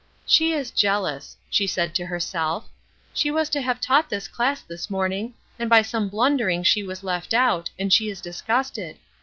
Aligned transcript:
"She 0.25 0.51
is 0.51 0.71
jealous," 0.71 1.37
she 1.51 1.67
said 1.67 1.93
to 1.93 2.07
herself. 2.07 2.67
"She 3.13 3.29
was 3.29 3.49
to 3.51 3.61
have 3.61 3.79
taught 3.79 4.09
this 4.09 4.27
class 4.27 4.61
this 4.61 4.89
morning, 4.89 5.35
and 5.59 5.69
by 5.69 5.83
some 5.83 6.09
blundering 6.09 6.63
she 6.63 6.81
was 6.81 7.03
left 7.03 7.35
out, 7.35 7.69
and 7.77 7.93
she 7.93 8.09
is 8.09 8.19
disgusted. 8.19 8.97